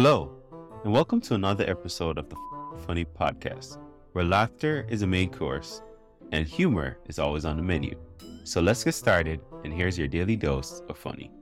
[0.00, 0.30] Hello,
[0.84, 2.36] and welcome to another episode of the
[2.86, 3.78] Funny Podcast,
[4.12, 5.82] where laughter is a main course
[6.30, 8.00] and humor is always on the menu.
[8.44, 11.32] So let's get started, and here's your daily dose of funny.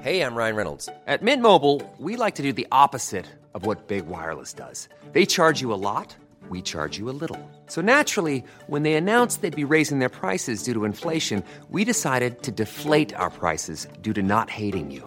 [0.00, 0.88] Hey, I'm Ryan Reynolds.
[1.06, 4.88] At Mint Mobile, we like to do the opposite of what Big Wireless does.
[5.12, 6.16] They charge you a lot,
[6.48, 7.50] we charge you a little.
[7.66, 12.42] So naturally, when they announced they'd be raising their prices due to inflation, we decided
[12.44, 15.06] to deflate our prices due to not hating you.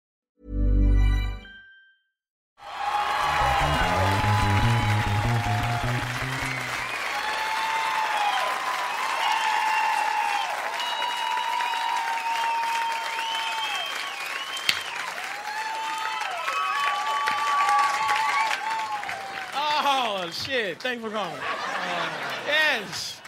[20.71, 20.81] Shit!
[20.81, 21.33] Thanks for coming.
[21.33, 22.09] Uh,
[22.47, 23.21] yes.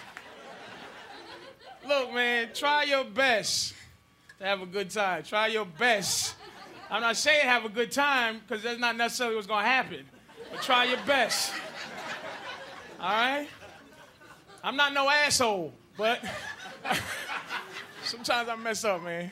[1.85, 3.73] Look, man, try your best
[4.39, 5.23] to have a good time.
[5.23, 6.35] Try your best.
[6.89, 10.05] I'm not saying have a good time because that's not necessarily what's gonna happen.
[10.51, 11.51] But try your best.
[12.97, 13.47] All right?
[14.63, 16.23] I'm not no asshole, but
[18.05, 19.29] sometimes I mess up, man.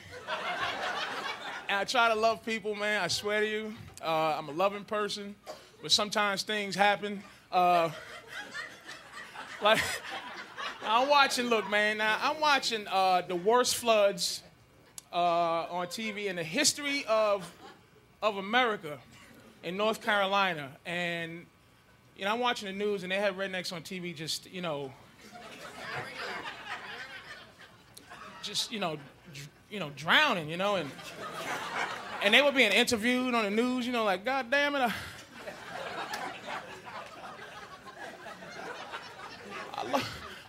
[1.66, 3.00] And I try to love people, man.
[3.00, 5.34] I swear to you, uh, I'm a loving person,
[5.80, 7.22] but sometimes things happen.
[7.52, 7.90] Uh,
[9.62, 9.78] like
[10.86, 11.46] I'm watching.
[11.46, 11.98] Look, man.
[11.98, 14.42] Now I'm watching uh, the worst floods
[15.12, 15.16] uh,
[15.70, 17.50] on TV in the history of
[18.22, 18.98] of America
[19.62, 21.44] in North Carolina, and
[22.16, 24.90] you know I'm watching the news, and they have rednecks on TV, just you know,
[28.42, 28.96] just you know,
[29.70, 30.90] you know, drowning, you know, and
[32.22, 34.80] and they were being interviewed on the news, you know, like God damn it.
[34.80, 34.92] I,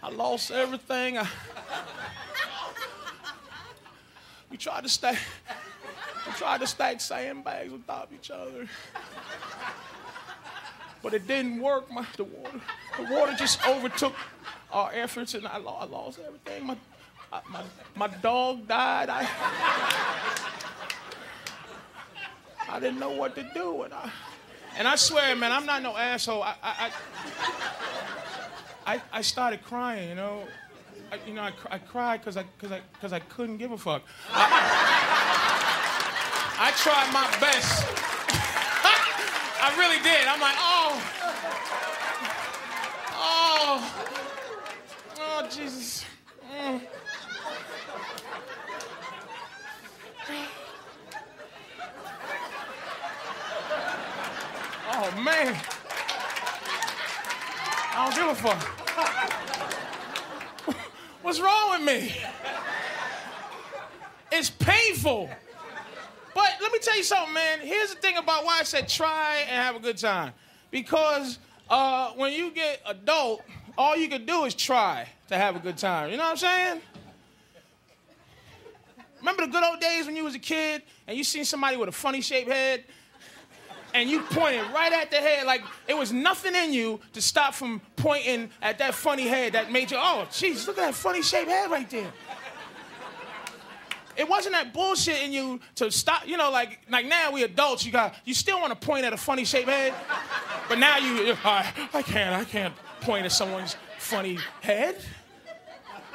[0.04, 1.18] I lost everything.
[1.18, 1.26] I,
[4.52, 5.18] we tried to stack,
[6.28, 8.68] we tried to stack sandbags on top of each other,
[11.02, 11.90] but it didn't work.
[11.90, 12.60] My, the water,
[12.98, 14.14] the water just overtook
[14.74, 16.68] our efforts, and I, I lost everything.
[16.68, 16.76] My,
[17.32, 17.64] I, my,
[17.96, 19.08] my dog died.
[19.10, 19.26] I,
[22.70, 24.12] I didn't know what to do, and I,
[24.78, 26.44] and I swear, man, I'm not no asshole.
[26.44, 26.92] I, I, I
[28.86, 30.44] I, I started crying, you know.
[31.12, 33.78] I, you know, I, I cried because I, cause I, cause I couldn't give a
[33.78, 34.04] fuck.
[34.32, 35.54] I,
[36.60, 37.86] I tried my best.
[39.62, 40.28] I really did.
[40.28, 41.02] I'm like, oh,
[43.16, 43.94] oh,
[45.20, 46.06] oh, Jesus.
[46.52, 46.82] Mm.
[54.96, 55.60] Oh, man.
[58.04, 58.62] Don't give a fuck.
[61.22, 62.14] What's wrong with me?
[64.30, 65.30] It's painful.
[66.36, 67.60] But let me tell you something, man.
[67.62, 70.34] Here's the thing about why I said try and have a good time.
[70.70, 73.42] Because uh, when you get adult,
[73.78, 76.12] all you can do is try to have a good time.
[76.12, 76.82] You know what I'm saying?
[79.20, 81.88] Remember the good old days when you was a kid and you seen somebody with
[81.88, 82.84] a funny shaped head?
[83.94, 87.54] And you pointed right at the head like it was nothing in you to stop
[87.54, 91.22] from pointing at that funny head that made you, oh, jeez, look at that funny
[91.22, 92.12] shaped head right there.
[94.16, 97.86] It wasn't that bullshit in you to stop, you know, like like now we adults,
[97.86, 99.94] you got you still want to point at a funny shaped head,
[100.70, 104.98] but now you I, I can't, I can't point at someone's funny head.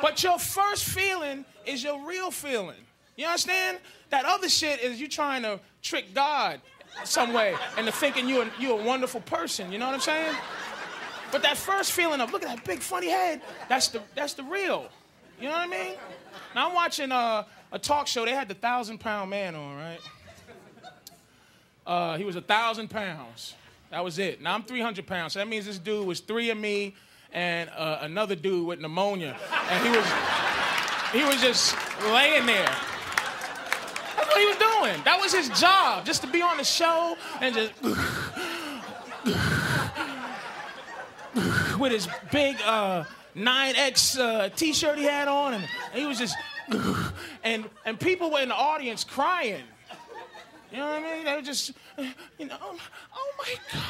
[0.01, 2.77] But your first feeling is your real feeling.
[3.17, 3.79] You understand?
[4.11, 6.61] That other shit is you trying to trick God
[7.05, 9.73] some way into thinking you're, you're a wonderful person.
[9.73, 10.35] You know what I'm saying?
[11.31, 14.43] But that first feeling of look at that big funny head, that's the that's the
[14.43, 14.89] real.
[15.39, 15.95] You know what I mean?
[16.55, 18.25] Now I'm watching uh, a talk show.
[18.25, 20.01] They had the thousand pound man on, right?
[21.87, 23.55] Uh, he was a thousand pounds.
[23.91, 24.43] That was it.
[24.43, 25.35] Now I'm 300 pounds.
[25.35, 26.95] So that means this dude was three of me
[27.33, 29.37] and uh, another dude with pneumonia,
[29.71, 30.07] and he was
[31.13, 31.77] he was just
[32.11, 32.75] laying there.
[34.39, 35.03] What he was doing.
[35.05, 37.73] That was his job, just to be on the show and just
[41.77, 43.03] with his big uh,
[43.35, 46.37] 9X uh, t-shirt he had on, and, and he was just
[47.43, 49.65] and and people were in the audience crying.
[50.71, 51.25] You know what I mean?
[51.25, 51.73] They were just,
[52.39, 53.83] you know, oh my God.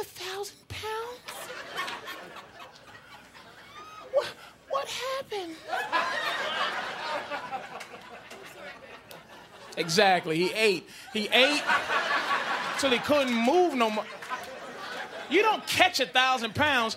[0.00, 1.50] a thousand pounds?
[4.12, 4.26] What,
[4.70, 5.56] what happened?
[9.76, 10.36] Exactly.
[10.36, 10.88] He ate.
[11.12, 11.62] He ate
[12.78, 14.04] till he couldn't move no more.
[15.30, 16.96] You don't catch a thousand pounds.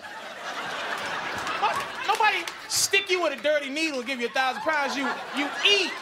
[2.08, 2.38] Nobody
[2.68, 4.96] stick you with a dirty needle and give you a thousand pounds.
[4.96, 5.92] You you eat.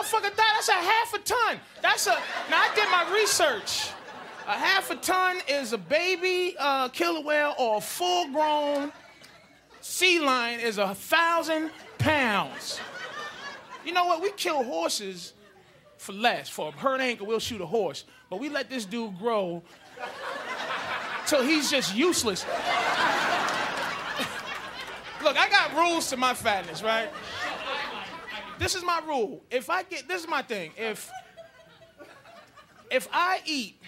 [0.00, 1.60] Motherfucker, that, that's a half a ton.
[1.82, 2.16] That's a.
[2.48, 3.90] Now I did my research.
[4.46, 8.92] A half a ton is a baby uh, killer whale or a full-grown
[9.82, 12.80] sea lion is a thousand pounds.
[13.84, 14.22] You know what?
[14.22, 15.34] We kill horses
[15.98, 16.48] for less.
[16.48, 18.04] For a hurt ankle, we'll shoot a horse.
[18.30, 19.62] But we let this dude grow
[21.26, 22.44] till he's just useless.
[25.22, 27.10] Look, I got rules to my fatness, right?
[28.60, 29.40] This is my rule.
[29.50, 30.72] If I get, this is my thing.
[30.76, 31.10] If
[32.90, 33.80] if I eat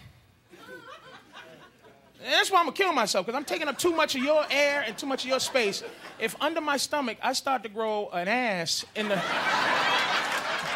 [2.24, 4.84] that's why I'm gonna kill myself, because I'm taking up too much of your air
[4.86, 5.82] and too much of your space.
[6.18, 9.20] If under my stomach I start to grow an ass in the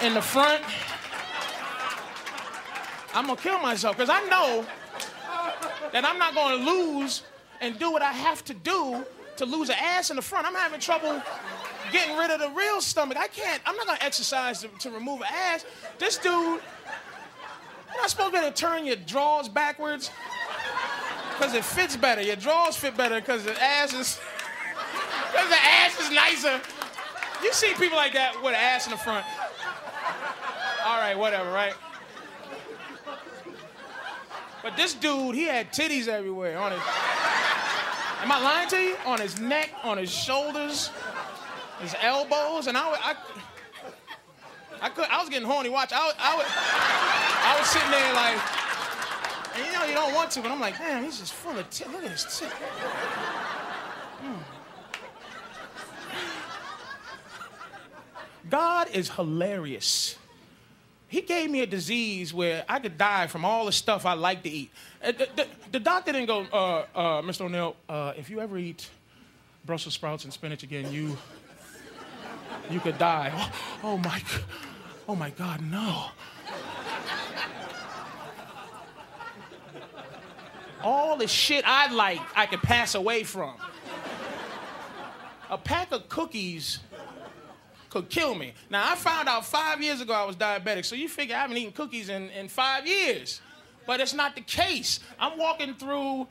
[0.03, 0.63] in the front,
[3.15, 4.67] I'm gonna kill myself because I know
[5.93, 7.23] that I'm not gonna lose
[7.63, 9.07] and do what I have to do
[9.37, 10.47] to lose an ass in the front.
[10.47, 11.23] I'm having trouble
[11.93, 13.17] getting rid of the real stomach.
[13.19, 15.65] I can't, I'm not gonna exercise to, to remove an ass.
[15.99, 16.61] This dude, you're
[17.97, 20.11] not supposed to be able to turn your drawers backwards
[21.33, 22.23] because it fits better.
[22.23, 24.21] Your drawers fit better because the ass is
[25.33, 26.61] because the ass is nicer.
[27.43, 29.27] You see people like that with an ass in the front.
[30.85, 31.75] All right, whatever, right?
[34.63, 36.81] But this dude, he had titties everywhere on his.
[38.23, 38.97] Am I lying to you?
[39.05, 40.91] On his neck, on his shoulders,
[41.81, 43.15] his elbows, and I, I,
[44.83, 45.69] I could, I was getting horny.
[45.69, 48.39] Watch, I, I, I was sitting there like.
[49.57, 51.69] And you know you don't want to, but I'm like, damn, he's just full of
[51.71, 51.91] tit.
[51.91, 52.51] Look at his tit.
[54.23, 54.39] Mm.
[58.51, 60.17] God is hilarious.
[61.09, 64.43] He gave me a disease where I could die from all the stuff I like
[64.43, 64.71] to eat.
[65.03, 67.43] Uh, the, the, the doctor didn't go, uh, uh, Mr.
[67.43, 68.91] O'Neal, uh, if you ever eat
[69.65, 71.17] Brussels sprouts and spinach again, you
[72.71, 73.33] you could die.
[73.35, 74.23] Oh, oh my,
[75.09, 76.07] oh my God, no.
[80.87, 83.55] all the shit I like, I could pass away from.
[85.51, 86.79] A pack of cookies
[87.91, 88.53] could kill me.
[88.71, 91.57] Now, I found out five years ago I was diabetic, so you figure I haven't
[91.57, 93.41] eaten cookies in, in five years.
[93.87, 95.01] But it's not the case.
[95.19, 96.29] I'm walking through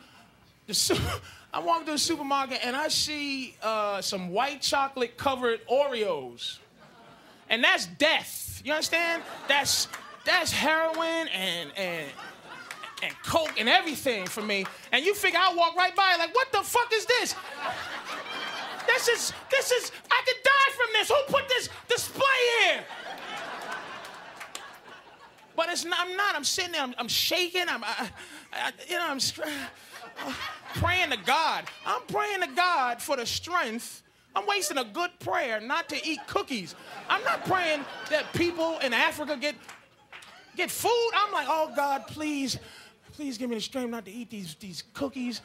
[0.67, 0.73] the
[1.55, 6.57] I'm walking through the supermarket and I see uh, some white chocolate covered Oreos.
[7.49, 8.61] And that's death.
[8.65, 9.23] You understand?
[9.47, 9.87] That's
[10.25, 12.07] that's heroin and and
[13.03, 14.65] and coke and everything for me.
[14.91, 17.35] And you figure I'll walk right by like, what the fuck is this?
[18.85, 21.09] This is, this is, I could die from this.
[21.09, 22.23] Who put this display
[22.61, 22.83] here?
[25.55, 26.35] But it's not, I'm not.
[26.35, 27.63] I'm sitting there, I'm, I'm shaking.
[27.67, 28.09] I'm, I,
[28.53, 29.19] I, you know, I'm
[30.75, 31.65] praying to God.
[31.85, 34.03] I'm praying to God for the strength.
[34.35, 36.75] I'm wasting a good prayer not to eat cookies.
[37.09, 39.55] I'm not praying that people in Africa get
[40.55, 41.11] get food.
[41.15, 42.59] I'm like, oh God, please
[43.15, 45.41] please give me the strength not to eat these, these cookies.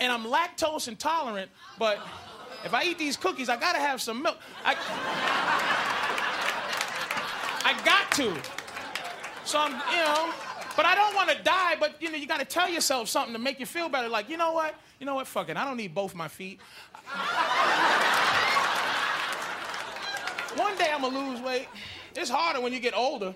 [0.00, 1.98] And I'm lactose intolerant, but
[2.64, 4.36] if I eat these cookies, I gotta have some milk.
[4.64, 4.74] I,
[7.64, 8.34] I got to.
[9.44, 10.32] So I'm, you know,
[10.76, 13.38] but I don't want to die, but you know, you gotta tell yourself something to
[13.38, 14.08] make you feel better.
[14.08, 14.74] Like, you know what?
[14.98, 15.26] You know what?
[15.26, 15.56] Fuck it.
[15.56, 16.60] I don't need both my feet.
[20.56, 21.68] One day I'm gonna lose weight.
[22.14, 23.34] It's harder when you get older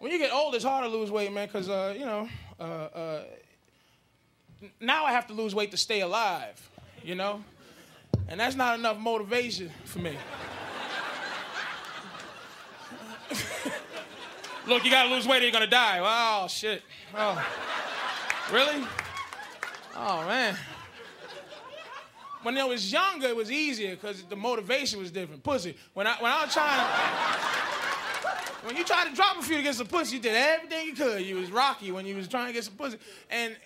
[0.00, 2.26] when you get old, it's hard to lose weight, man, because, uh, you know,
[2.58, 3.22] uh, uh,
[4.80, 6.70] now I have to lose weight to stay alive,
[7.04, 7.44] you know?
[8.26, 10.16] And that's not enough motivation for me.
[14.70, 15.98] Look, you gotta lose weight or you're gonna die.
[16.00, 16.82] Oh, shit.
[17.12, 17.44] Oh.
[18.52, 18.86] Really?
[19.96, 20.56] Oh, man.
[22.44, 25.42] When I was younger, it was easier because the motivation was different.
[25.42, 25.76] Pussy.
[25.92, 26.86] When I, when I was trying to.
[28.64, 30.94] When you tried to drop a few to get some pussy, you did everything you
[30.94, 31.22] could.
[31.22, 32.98] You was rocky when you was trying to get some pussy.
[33.28, 33.56] And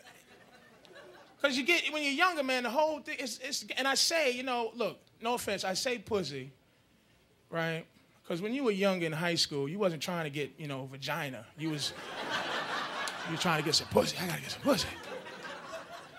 [1.36, 4.30] because you get, when you're younger, man, the whole thing is, it's, and I say,
[4.30, 6.50] you know, look, no offense, I say pussy,
[7.50, 7.84] right?
[8.24, 10.86] Because when you were young in high school, you wasn't trying to get, you know,
[10.90, 11.44] vagina.
[11.58, 11.92] You was,
[13.30, 14.16] you trying to get some pussy.
[14.20, 14.88] I gotta get some pussy.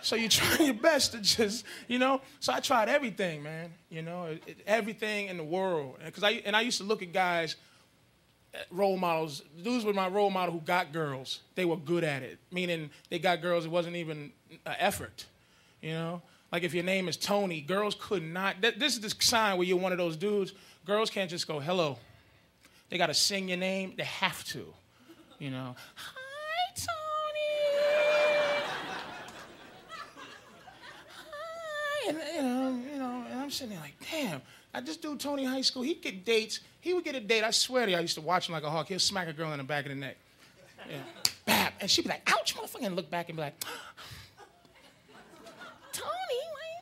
[0.03, 2.21] So you're trying your best to just, you know.
[2.39, 3.73] So I tried everything, man.
[3.89, 5.97] You know, it, everything in the world.
[6.05, 7.55] Because I and I used to look at guys
[8.53, 9.41] eh, role models.
[9.63, 11.39] Dudes were my role model who got girls.
[11.55, 13.65] They were good at it, meaning they got girls.
[13.65, 14.31] It wasn't even
[14.67, 15.25] an effort,
[15.81, 16.21] you know.
[16.51, 18.61] Like if your name is Tony, girls could not.
[18.61, 20.53] th- This is the sign where you're one of those dudes.
[20.85, 21.97] Girls can't just go hello.
[22.89, 23.93] They got to sing your name.
[23.97, 24.73] They have to.
[25.39, 25.75] You know.
[25.95, 27.55] Hi, Tony.
[31.09, 32.09] Hi.
[32.09, 34.41] And you know, you know, and I'm sitting there like, damn.
[34.73, 35.83] I just do Tony high school.
[35.83, 36.59] He'd get dates.
[36.81, 37.43] He would get a date.
[37.43, 38.89] I swear to you, I used to watch him like a hawk.
[38.89, 40.17] He'll smack a girl in the back of the neck.
[40.89, 40.97] Yeah.
[41.45, 41.73] Bap.
[41.79, 43.55] And she'd be like, ouch, motherfucker, and look back and be like,
[45.93, 46.81] Tony, why,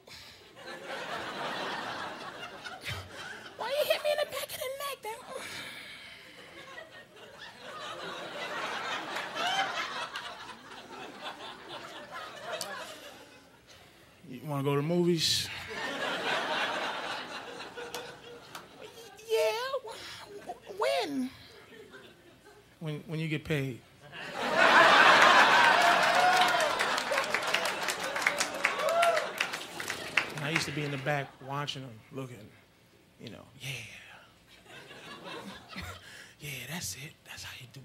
[3.57, 4.97] why you hit me in the back of the neck?
[5.03, 5.17] That,
[14.29, 15.47] you want to go to the movies?
[19.29, 19.51] yeah.
[19.83, 21.29] w- When?
[22.79, 23.79] When, when you get paid.
[30.41, 32.35] I used to be in the back watching them, looking,
[33.19, 33.69] you know, yeah.
[36.41, 37.11] yeah, that's it.
[37.25, 37.79] That's how you do.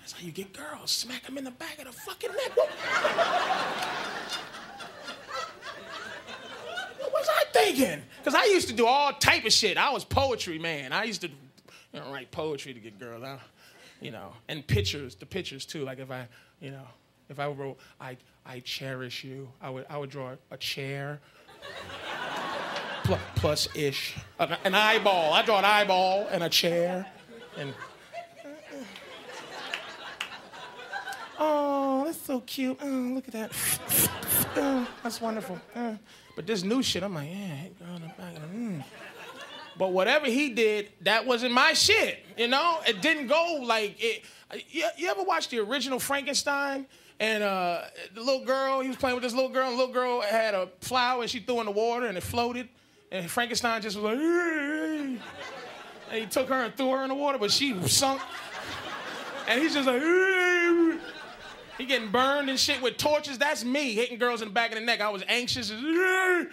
[0.00, 0.90] That's how you get girls.
[0.90, 2.56] Smack them in the back of the fucking neck.
[2.56, 2.68] What,
[7.12, 7.24] what
[7.64, 8.02] thinking?
[8.18, 9.76] Because I used to do all type of shit.
[9.76, 10.92] I was poetry, man.
[10.92, 13.22] I used to you know, write poetry to get girls.
[13.22, 13.38] I,
[14.00, 15.84] you know, and pictures, the pictures too.
[15.84, 16.28] Like if I,
[16.60, 16.86] you know,
[17.28, 21.20] if I wrote, I, I cherish you, I would, I would draw a chair,
[23.36, 25.32] plus ish, an, an eyeball.
[25.32, 27.06] I draw an eyeball and a chair,
[27.56, 27.72] and.
[31.36, 31.73] Oh,
[32.04, 32.78] that's so cute.
[32.82, 33.52] Oh, look at that.
[34.56, 35.60] Oh, that's wonderful.
[35.74, 35.98] Oh.
[36.36, 38.00] But this new shit, I'm like, yeah, girl.
[38.54, 38.84] Mm.
[39.76, 42.24] But whatever he did, that wasn't my shit.
[42.36, 44.22] You know, it didn't go like it.
[44.70, 46.86] You, you ever watch the original Frankenstein?
[47.20, 47.82] And uh,
[48.14, 50.54] the little girl, he was playing with this little girl, and the little girl had
[50.54, 52.68] a flower and she threw in the water and it floated.
[53.10, 55.20] And Frankenstein just was like, and
[56.12, 58.20] he took her and threw her in the water, but she sunk.
[59.48, 60.02] And he's just like.
[61.78, 63.38] he getting burned and shit with torches.
[63.38, 65.00] That's me hitting girls in the back of the neck.
[65.00, 65.70] I was anxious.
[65.70, 66.48] And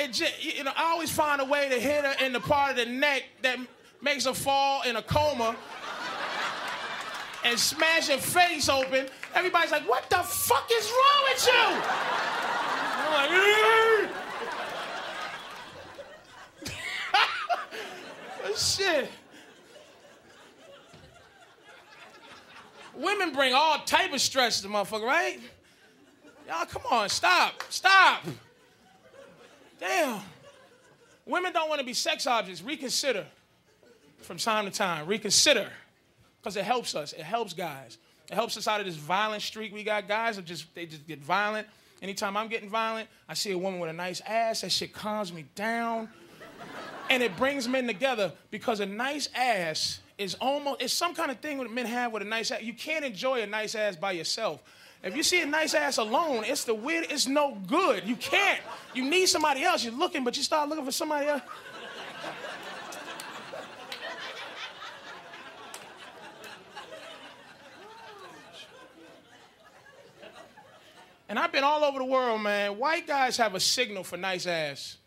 [0.00, 2.70] it just, you know, I always find a way to hit her in the part
[2.70, 3.58] of the neck that
[4.00, 5.54] makes her fall in a coma
[7.44, 9.06] and smash her face open.
[9.34, 11.52] Everybody's like, what the fuck is wrong with you?
[13.00, 14.08] I'm
[18.44, 19.10] like, shit.
[22.98, 25.38] Women bring all type of stress to the motherfucker, right?
[26.48, 28.24] Y'all, come on, stop, stop.
[29.78, 30.20] Damn.
[31.24, 32.62] Women don't want to be sex objects.
[32.62, 33.26] Reconsider
[34.20, 35.06] from time to time.
[35.06, 35.68] Reconsider.
[36.40, 37.12] Because it helps us.
[37.12, 37.98] It helps guys.
[38.30, 40.08] It helps us out of this violent streak we got.
[40.08, 41.68] Guys that just they just get violent.
[42.02, 44.62] Anytime I'm getting violent, I see a woman with a nice ass.
[44.62, 46.08] That shit calms me down.
[47.10, 51.38] And it brings men together because a nice ass is almost it's some kind of
[51.38, 52.60] thing that men have with a nice ass.
[52.62, 54.60] You can't enjoy a nice ass by yourself.
[55.02, 58.04] If you see a nice ass alone, it's the weird, it's no good.
[58.04, 58.60] You can't.
[58.94, 59.84] You need somebody else.
[59.84, 61.42] You're looking, but you start looking for somebody else.
[71.28, 72.78] And I've been all over the world, man.
[72.78, 74.97] White guys have a signal for nice ass.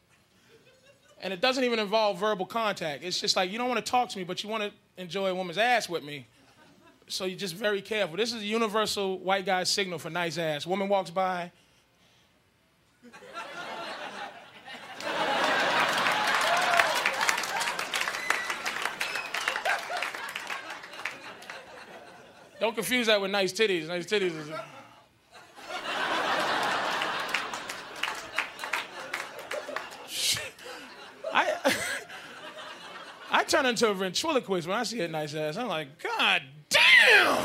[1.22, 3.04] And it doesn't even involve verbal contact.
[3.04, 5.28] It's just like you don't want to talk to me, but you want to enjoy
[5.28, 6.26] a woman's ass with me.
[7.08, 8.18] So you're just very careful.
[8.18, 10.66] This is a universal white guy signal for nice ass.
[10.66, 11.52] Woman walks by.
[22.60, 23.88] Don't confuse that with nice titties.
[23.88, 24.52] Nice titties is.
[31.34, 31.76] I,
[33.32, 35.58] I turn into a ventriloquist when I see a nice ass.
[35.58, 36.88] I'm like, God damn!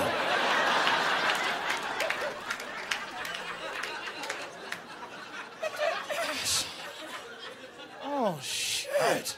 [8.04, 9.36] oh, shit.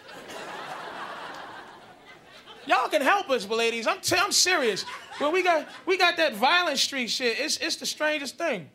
[2.66, 3.87] Y'all can help us, ladies.
[3.87, 4.84] I'm, t- I'm serious.
[5.18, 7.40] Well, we got we got that violent street shit.
[7.40, 8.68] It's it's the strangest thing.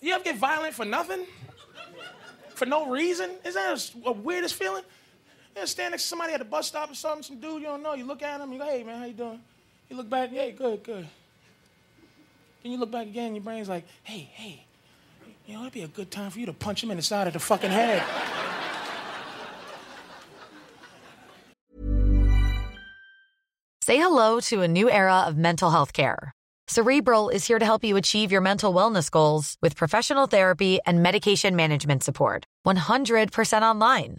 [0.00, 1.24] You ever get violent for nothing?
[2.56, 3.30] For no reason?
[3.44, 4.82] Is that a, a weirdest feeling?
[5.56, 7.82] You stand next to somebody at a bus stop or something, some dude you don't
[7.82, 9.40] know, you look at him, you go, hey man, how you doing?
[9.88, 11.08] You look back, hey, good, good.
[12.62, 14.64] Then you look back again, your brain's like, hey, hey,
[15.46, 17.26] you know, it'd be a good time for you to punch him in the side
[17.26, 18.02] of the fucking head.
[23.82, 26.32] Say hello to a new era of mental health care.
[26.68, 31.02] Cerebral is here to help you achieve your mental wellness goals with professional therapy and
[31.02, 32.44] medication management support.
[32.66, 34.18] 100% online.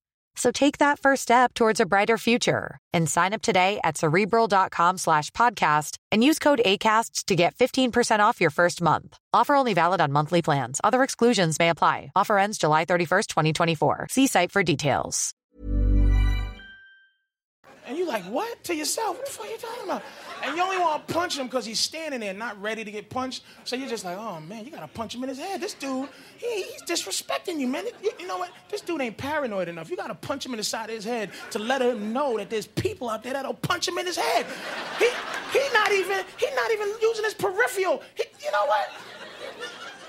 [0.35, 4.97] So take that first step towards a brighter future and sign up today at cerebral.com
[4.97, 9.17] slash podcast and use code ACasts to get 15% off your first month.
[9.33, 10.79] Offer only valid on monthly plans.
[10.83, 12.11] Other exclusions may apply.
[12.15, 14.07] Offer ends July 31st, 2024.
[14.09, 15.33] See site for details.
[17.87, 18.63] And you like, what?
[18.65, 20.03] To yourself, what the fuck are you talking about?
[20.43, 23.09] And you only want to punch him because he's standing there not ready to get
[23.09, 23.43] punched.
[23.63, 25.61] So you're just like, oh man, you gotta punch him in his head.
[25.61, 27.85] This dude, he, he's disrespecting you, man.
[28.03, 28.51] You, you know what?
[28.69, 29.89] This dude ain't paranoid enough.
[29.89, 32.49] You gotta punch him in the side of his head to let him know that
[32.49, 34.45] there's people out there that'll punch him in his head.
[34.97, 35.09] He
[35.53, 38.01] he not even he not even using his peripheral.
[38.15, 38.89] He, you know what?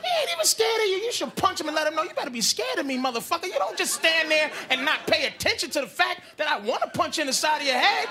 [0.03, 0.97] He ain't even scared of you.
[0.97, 3.47] You should punch him and let him know you better be scared of me, motherfucker.
[3.47, 6.83] You don't just stand there and not pay attention to the fact that I want
[6.83, 8.09] to punch you in the side of your head.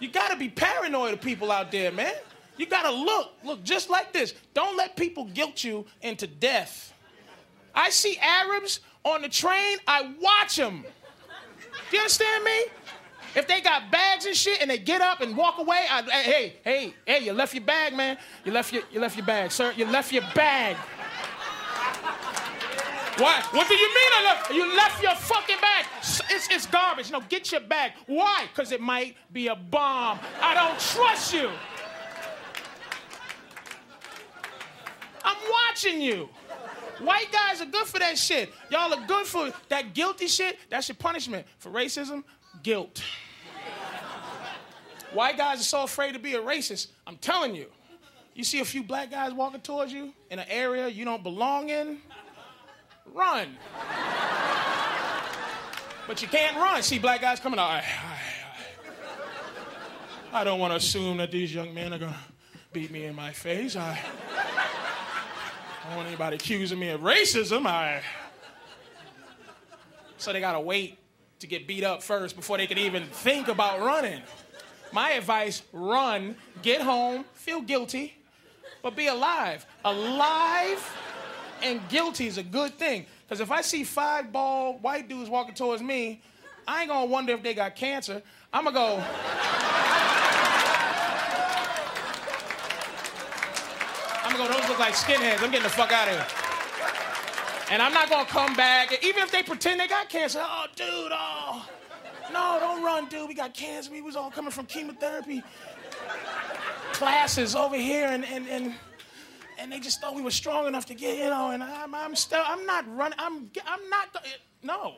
[0.00, 2.14] You gotta be paranoid of people out there, man.
[2.56, 4.34] You gotta look, look just like this.
[4.54, 6.92] Don't let people guilt you into death.
[7.74, 10.84] I see Arabs on the train, I watch them.
[11.90, 12.64] Do you understand me?
[13.34, 16.54] If they got bags and shit and they get up and walk away, I, hey,
[16.64, 18.18] hey, hey, you left your bag, man.
[18.44, 19.72] You left your, you left your bag, sir.
[19.76, 20.76] You left your bag.
[23.18, 23.44] What?
[23.52, 24.52] What do you mean I left?
[24.52, 25.86] You left your fucking bag.
[25.98, 27.10] It's, it's garbage.
[27.10, 27.92] No, get your bag.
[28.06, 28.46] Why?
[28.48, 30.20] Because it might be a bomb.
[30.40, 31.50] I don't trust you.
[35.24, 36.28] I'm watching you.
[37.00, 38.52] White guys are good for that shit.
[38.70, 40.56] Y'all are good for that guilty shit.
[40.70, 42.22] That's your punishment for racism,
[42.62, 43.02] guilt.
[45.12, 46.88] White guys are so afraid to be a racist.
[47.06, 47.66] I'm telling you.
[48.34, 51.70] You see a few black guys walking towards you in an area you don't belong
[51.70, 51.98] in,
[53.14, 53.56] run.
[56.06, 56.82] but you can't run.
[56.82, 57.70] See black guys coming out.
[57.70, 57.84] I,
[60.32, 62.18] I, I don't want to assume that these young men are going to
[62.72, 63.76] beat me in my face.
[63.76, 63.98] I,
[65.84, 67.66] I don't want anybody accusing me of racism.
[67.66, 68.02] I,
[70.18, 70.98] so they got to wait
[71.40, 74.20] to get beat up first before they can even think about running.
[74.92, 78.16] My advice run, get home, feel guilty,
[78.82, 79.66] but be alive.
[79.84, 80.96] Alive
[81.62, 83.06] and guilty is a good thing.
[83.26, 86.20] Because if I see five bald white dudes walking towards me,
[86.66, 88.22] I ain't gonna wonder if they got cancer.
[88.52, 89.04] I'm gonna go.
[94.24, 95.42] I'm gonna go, those look like skinheads.
[95.42, 96.26] I'm getting the fuck out of here.
[97.70, 100.40] And I'm not gonna come back, even if they pretend they got cancer.
[100.42, 101.68] Oh, dude, oh.
[102.32, 103.28] No, don't run, dude.
[103.28, 103.90] We got cancer.
[103.90, 105.42] We was all coming from chemotherapy
[106.92, 108.74] classes over here, and and and,
[109.58, 111.50] and they just thought we were strong enough to get, you know.
[111.50, 113.18] And I'm I'm still I'm not running.
[113.18, 114.24] I'm I'm not.
[114.62, 114.96] No,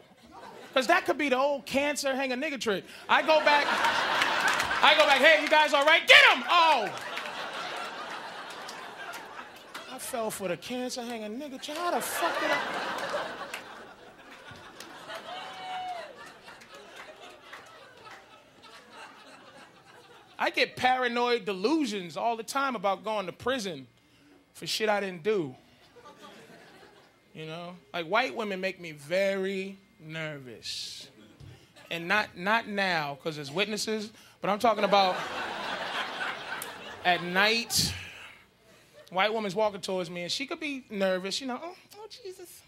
[0.68, 2.85] because that could be the old cancer hang a nigga trick.
[3.09, 3.66] I go back.
[4.83, 5.20] I go back.
[5.20, 6.07] Hey, you guys all right?
[6.07, 6.44] Get him!
[6.49, 6.88] Oh.
[9.92, 11.77] I fell for the cancer hang a nigga trick.
[11.77, 12.61] How the fuck did I?
[20.38, 23.87] I get paranoid delusions all the time about going to prison
[24.61, 25.55] for shit I didn't do.
[27.33, 31.09] You know, like white women make me very nervous.
[31.90, 34.11] And not not now because there's witnesses,
[34.42, 35.16] but I'm talking about
[37.07, 37.94] at night.
[39.09, 41.59] White woman's walking towards me and she could be nervous, you know.
[41.62, 42.61] Oh, oh Jesus.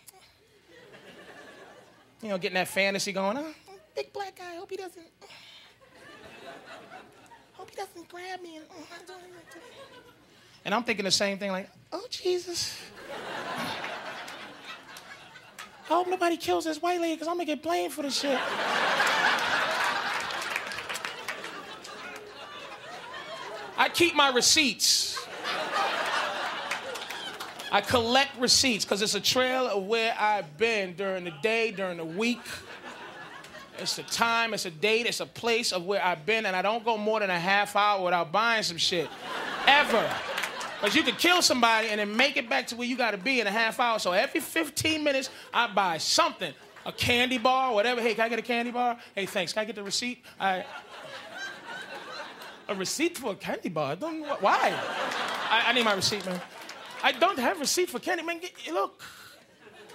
[2.22, 3.36] You know, getting that fantasy going.
[3.36, 4.54] Oh, oh big black guy.
[4.54, 5.26] Hope he doesn't oh,
[7.52, 8.56] hope he doesn't grab me.
[8.56, 8.86] And, oh,
[10.64, 12.78] and I'm thinking the same thing, like, oh, Jesus.
[15.90, 18.18] I hope nobody kills this white lady because I'm going to get blamed for this
[18.18, 18.38] shit.
[23.76, 25.18] I keep my receipts.
[27.72, 31.96] I collect receipts because it's a trail of where I've been during the day, during
[31.96, 32.42] the week.
[33.78, 36.62] It's a time, it's a date, it's a place of where I've been, and I
[36.62, 39.08] don't go more than a half hour without buying some shit.
[39.66, 40.08] Ever.
[40.82, 43.40] Because you can kill somebody and then make it back to where you gotta be
[43.40, 44.00] in a half hour.
[44.00, 46.52] So every 15 minutes, I buy something.
[46.84, 48.00] A candy bar, whatever.
[48.00, 48.98] Hey, can I get a candy bar?
[49.14, 49.52] Hey, thanks.
[49.52, 50.24] Can I get the receipt?
[50.40, 50.64] I...
[52.66, 53.92] A receipt for a candy bar?
[53.92, 54.74] I don't, why?
[55.48, 56.40] I, I need my receipt, man.
[57.00, 58.40] I don't have receipt for candy, man.
[58.40, 59.04] Get, look,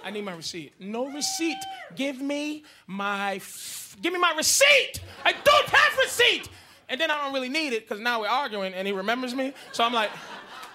[0.02, 0.72] I need my receipt.
[0.80, 1.58] No receipt.
[1.96, 5.02] Give me my, f- give me my receipt.
[5.22, 6.48] I don't have receipt.
[6.88, 9.52] And then I don't really need it because now we're arguing and he remembers me.
[9.72, 10.10] So I'm like,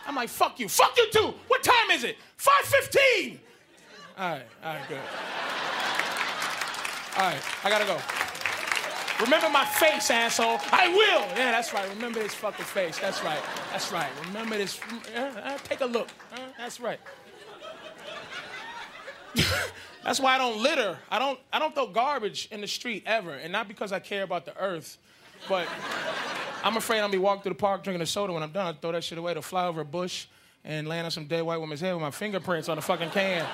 [0.05, 1.33] I'm like, fuck you, fuck you too.
[1.47, 2.17] What time is it?
[2.37, 3.37] 5:15.
[4.17, 4.97] All right, all right, good.
[7.17, 7.99] All right, I gotta go.
[9.23, 10.59] Remember my face, asshole.
[10.71, 11.21] I will.
[11.37, 11.87] Yeah, that's right.
[11.89, 12.99] Remember this fucking face.
[12.99, 13.41] That's right.
[13.71, 14.09] That's right.
[14.27, 14.79] Remember this.
[15.15, 16.09] Uh, uh, take a look.
[16.33, 16.99] Uh, that's right.
[20.03, 20.97] that's why I don't litter.
[21.09, 21.39] I don't.
[21.51, 24.57] I don't throw garbage in the street ever, and not because I care about the
[24.57, 24.97] earth,
[25.47, 25.67] but
[26.63, 28.67] I'm afraid I'm gonna be walking through the park drinking a soda when I'm done.
[28.67, 30.27] I throw that shit away to fly over a bush
[30.63, 33.45] and land on some dead white woman's head with my fingerprints on the fucking can.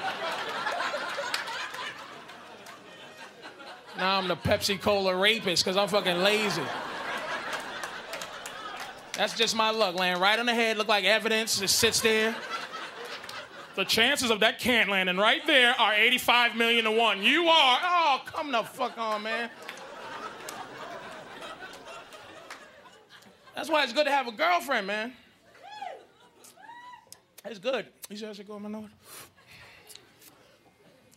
[3.97, 6.62] Now I'm the Pepsi Cola rapist because I'm fucking lazy.
[9.13, 9.95] That's just my luck.
[9.95, 12.34] Land right on the head, look like evidence, just sits there.
[13.75, 17.21] The chances of that can landing right there are 85 million to one.
[17.21, 17.80] You are.
[17.82, 19.49] Oh, come the fuck on, man.
[23.60, 25.12] That's why it's good to have a girlfriend, man.
[27.43, 27.88] It's good.
[28.10, 28.88] You see how she go, my nose?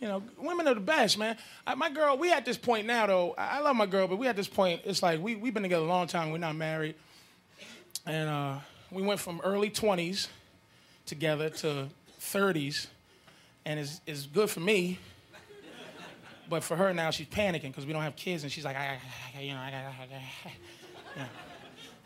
[0.01, 1.37] You know, women are the best, man.
[1.65, 3.35] I, my girl, we at this point now, though.
[3.39, 5.63] I, I, love my girl, but we at this point, it's like we, we've been
[5.63, 6.33] together a long time.
[6.33, 6.97] We're not married.
[8.07, 8.59] And uh,
[8.91, 10.27] we went from early 20s
[11.07, 12.89] together to 30s.
[13.65, 14.99] And it's, it's good for me.
[16.51, 18.43] But for her now, she's panicking because we don't have kids.
[18.43, 18.99] And she's like, I,
[19.37, 20.53] I, you know, I got, I got,
[21.15, 21.29] you know,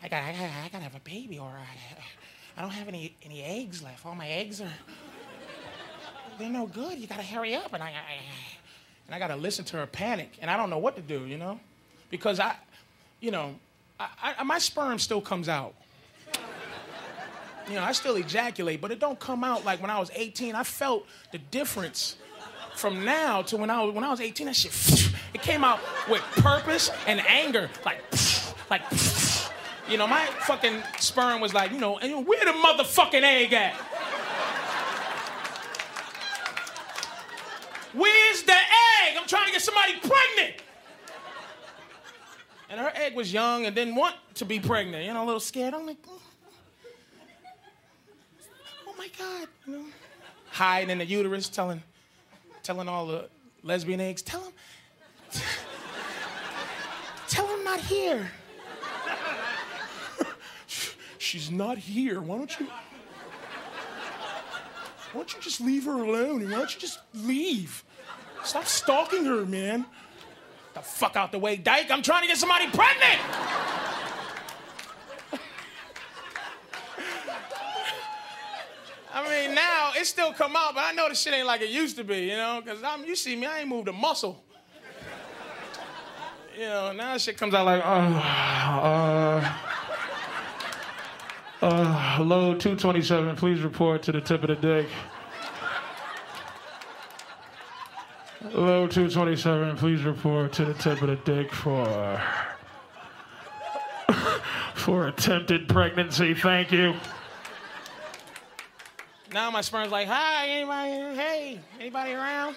[0.02, 2.88] I got, I got, I got to have a baby or I, I don't have
[2.88, 4.04] any, any eggs left.
[4.06, 4.72] All my eggs are
[6.38, 6.98] they're no good.
[6.98, 7.72] You gotta hurry up.
[7.72, 8.20] And I, I
[9.06, 11.38] and I gotta listen to her panic, and I don't know what to do, you
[11.38, 11.60] know,
[12.10, 12.56] because I,
[13.20, 13.54] you know,
[13.98, 15.74] I, I, my sperm still comes out.
[17.68, 20.54] You know, I still ejaculate, but it don't come out like when I was 18.
[20.54, 22.16] I felt the difference
[22.76, 24.46] from now to when I was when I was 18.
[24.46, 28.02] That shit, it came out with purpose and anger, like,
[28.70, 28.82] like,
[29.88, 33.74] you know, my fucking sperm was like, you know, and where the motherfucking egg at?
[37.92, 39.16] Where's the egg?
[39.18, 40.62] I'm trying to get somebody pregnant.
[42.68, 45.40] And her egg was young and didn't want to be pregnant, you know, a little
[45.40, 45.72] scared.
[45.72, 46.20] I'm like, oh,
[48.98, 49.84] my God, you know,
[50.50, 51.82] hiding in the uterus, telling,
[52.62, 53.28] telling all the
[53.62, 54.52] lesbian eggs, tell them,
[57.28, 58.30] tell them not here.
[61.26, 62.20] She's not here.
[62.20, 62.66] Why don't you?
[65.12, 66.44] Why don't you just leave her alone?
[66.44, 67.82] Why don't you just leave?
[68.44, 69.86] Stop stalking her, man.
[70.74, 71.90] The fuck out the way, Dyke.
[71.90, 73.20] I'm trying to get somebody pregnant.
[79.12, 81.70] I mean, now it still come out, but I know the shit ain't like it
[81.70, 84.44] used to be, you know, because you see me, I ain't moved a muscle.
[86.56, 89.65] You know, now shit comes out like, uh, uh,
[91.62, 94.88] uh, load 227, please report to the tip of the dick.
[98.52, 102.22] Low 227, please report to the tip of the dick for
[104.74, 106.34] for attempted pregnancy.
[106.34, 106.94] Thank you.
[109.32, 111.16] Now my sperm's like, hi, anybody?
[111.16, 112.56] Hey, anybody around?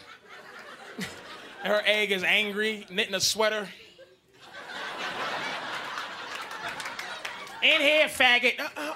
[1.63, 3.67] Her egg is angry, knitting a sweater.
[7.61, 8.57] In here, faggot.
[8.59, 8.93] Uh-uh.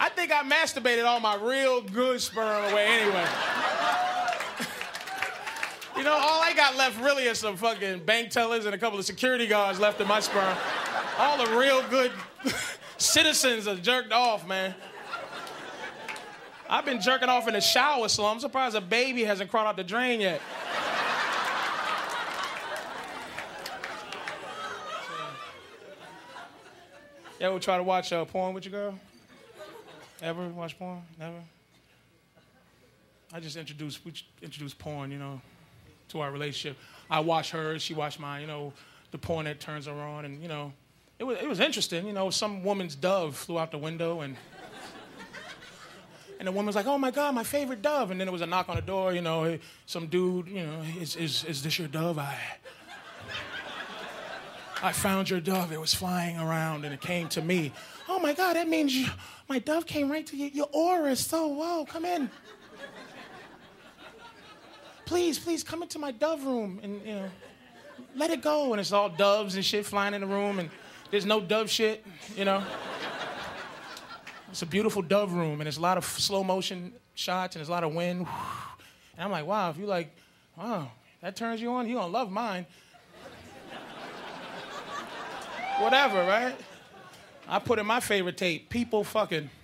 [0.00, 3.26] I think I masturbated all my real good sperm away anyway.
[5.96, 8.98] you know, all I got left really is some fucking bank tellers and a couple
[8.98, 10.56] of security guards left in my sperm.
[11.18, 12.12] All the real good
[12.96, 14.74] citizens are jerked off, man.
[16.68, 19.76] I've been jerking off in the shower, so I'm surprised a baby hasn't crawled out
[19.76, 20.40] the drain yet.
[27.42, 28.98] You ever try to watch uh, porn with your girl?
[30.22, 31.02] Ever watch porn?
[31.18, 31.42] Never.
[33.32, 35.40] I just introduced we introduced porn, you know,
[36.10, 36.78] to our relationship.
[37.10, 38.42] I watch hers, she watched mine.
[38.42, 38.72] You know,
[39.10, 40.72] the porn that turns her on, and you know,
[41.18, 42.06] it was it was interesting.
[42.06, 44.36] You know, some woman's dove flew out the window, and
[46.38, 48.46] and the woman's like, "Oh my God, my favorite dove!" And then there was a
[48.46, 49.12] knock on the door.
[49.14, 52.20] You know, some dude, you know, is is is this your dove?
[52.20, 52.38] I
[54.82, 55.70] I found your dove.
[55.70, 57.72] It was flying around, and it came to me.
[58.08, 59.06] Oh my God, that means you,
[59.48, 60.46] my dove came right to you.
[60.46, 62.28] Your aura is so, whoa, come in.
[65.04, 67.30] please, please come into my dove room and, you know,
[68.16, 68.72] let it go.
[68.72, 70.68] And it's all doves and shit flying in the room, and
[71.12, 72.04] there's no dove shit,
[72.36, 72.64] you know.
[74.50, 77.68] It's a beautiful dove room, and there's a lot of slow motion shots, and there's
[77.68, 78.26] a lot of wind.
[79.14, 80.14] And I'm like, wow, if you like,
[80.58, 80.90] wow,
[81.20, 82.66] that turns you on, you gonna love mine.
[85.78, 86.54] Whatever, right?
[87.48, 89.50] I put in my favorite tape, people fucking.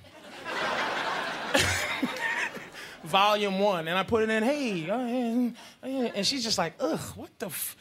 [3.04, 5.52] Volume one, and I put it in, hey, uh,
[5.86, 7.76] and she's just like, ugh, what the f-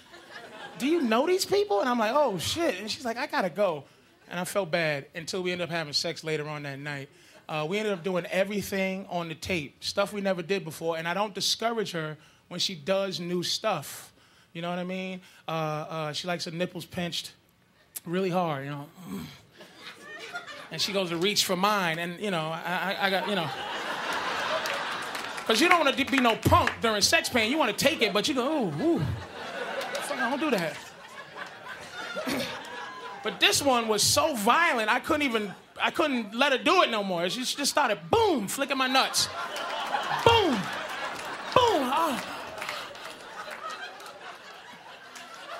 [0.77, 1.81] do you know these people?
[1.81, 2.79] And I'm like, oh shit.
[2.79, 3.83] And she's like, I gotta go.
[4.29, 7.09] And I felt bad until we ended up having sex later on that night.
[7.49, 10.97] Uh, we ended up doing everything on the tape, stuff we never did before.
[10.97, 12.17] And I don't discourage her
[12.49, 14.13] when she does new stuff.
[14.53, 15.21] You know what I mean?
[15.47, 17.31] Uh, uh, she likes her nipples pinched
[18.05, 18.85] really hard, you know.
[20.71, 23.49] And she goes to reach for mine, and you know, I, I, got, you know.
[25.39, 27.49] Because you don't want to be no punk during sex pain.
[27.49, 29.01] You want to take it, but you go, ooh, ooh.
[29.93, 30.75] Fuck, don't do that.
[33.23, 36.89] but this one was so violent, I couldn't even, I couldn't let her do it
[36.89, 37.29] no more.
[37.29, 39.27] She just started, boom, flicking my nuts.
[40.25, 40.61] boom, boom.
[41.53, 42.36] Oh.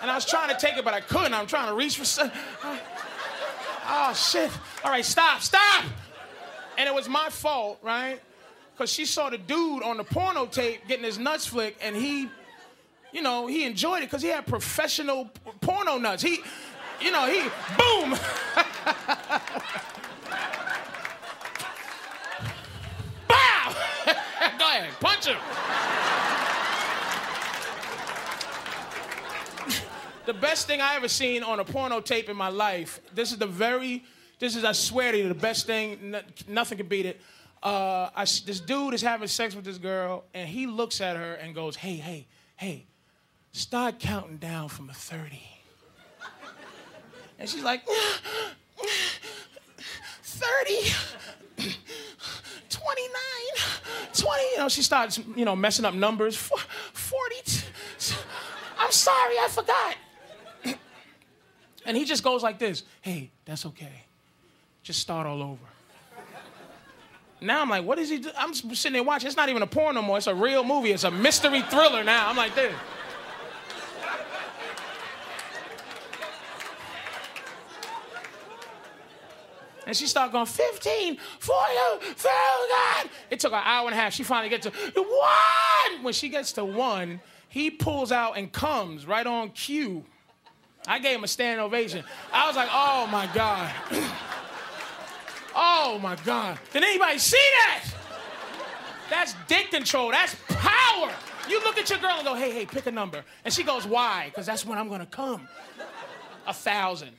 [0.02, 1.34] And I was trying to take it, but I couldn't.
[1.34, 2.40] I'm trying to reach for something.
[3.90, 4.52] Oh, shit.
[4.84, 5.86] All right, stop, stop.
[6.78, 8.22] And it was my fault, right?
[8.74, 12.30] Because she saw the dude on the porno tape getting his nuts flicked, and he,
[13.12, 15.32] you know, he enjoyed it because he had professional
[15.62, 16.22] porno nuts.
[16.22, 16.40] He,
[17.02, 17.42] you know, he,
[17.78, 18.12] boom.
[23.28, 23.76] Bow!
[24.60, 25.38] Go ahead, punch him.
[30.28, 33.00] The best thing I ever seen on a porno tape in my life.
[33.16, 34.04] This is the very,
[34.40, 36.14] this is I swear to you, the best thing.
[36.16, 37.22] n- nothing can beat it.
[37.64, 41.34] Uh, I this dude is having sex with this girl, and he looks at her
[41.36, 42.86] and goes, "Hey, hey, hey,
[43.52, 45.42] start counting down from a 30."
[47.40, 47.84] And she's like,
[50.24, 50.74] 30,
[52.70, 53.10] 29,
[54.14, 54.44] 20.
[54.44, 56.36] You know, she starts, you know, messing up numbers.
[56.36, 57.36] 40.
[58.80, 59.96] I'm sorry, I forgot.
[61.88, 64.04] And he just goes like this Hey, that's okay.
[64.84, 65.58] Just start all over.
[67.40, 68.30] Now I'm like, what is he do?
[68.38, 69.28] I'm sitting there watching.
[69.28, 70.18] It's not even a porn no more.
[70.18, 70.92] It's a real movie.
[70.92, 72.30] It's a mystery thriller now.
[72.30, 72.74] I'm like this.
[79.86, 81.70] And she started going 15, 40,
[82.16, 83.10] 30.
[83.30, 84.14] It took an hour and a half.
[84.14, 84.72] She finally gets to
[85.02, 86.04] one.
[86.04, 90.04] When she gets to one, he pulls out and comes right on cue.
[90.88, 92.04] I gave him a standing ovation.
[92.32, 93.72] I was like, oh my God.
[95.56, 96.58] oh my God.
[96.72, 97.84] Did anybody see that?
[99.10, 100.12] That's dick control.
[100.12, 101.12] That's power.
[101.50, 103.24] You look at your girl and go, hey, hey, pick a number.
[103.44, 104.26] And she goes, why?
[104.30, 105.48] Because that's when I'm going to come.
[106.46, 107.12] A thousand.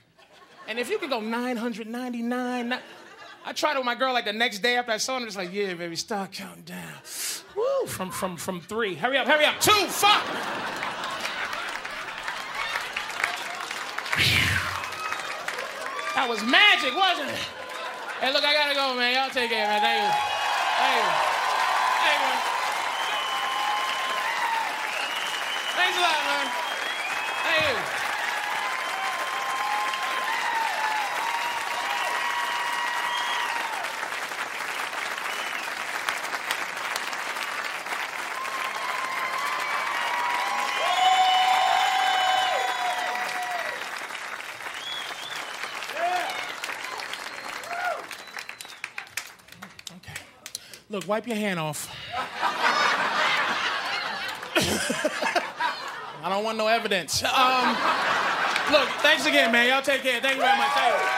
[0.67, 2.77] And if you could go 999, ni-
[3.45, 5.37] I tried it with my girl like the next day after I saw her, just
[5.37, 6.93] like, yeah, baby, start counting down.
[7.57, 8.95] Woo, from, from, from three.
[8.95, 9.61] Hurry up, hurry up.
[9.61, 10.23] Two, fuck.
[16.19, 17.39] That was magic, wasn't it?
[18.19, 19.15] Hey, look, I gotta go, man.
[19.15, 19.81] Y'all take care, man.
[19.81, 20.11] Thank you.
[20.83, 21.15] Thank you.
[22.03, 22.35] Thank you.
[25.79, 26.51] Thanks a lot, man.
[27.47, 27.99] Thank you.
[49.91, 50.21] Okay.
[50.99, 51.89] Look, wipe your hand off.
[56.25, 57.23] I don't want no evidence.
[57.23, 57.77] Um,
[58.73, 59.69] look, thanks again, man.
[59.69, 60.21] Y'all take care.
[60.21, 61.18] Thank you very much.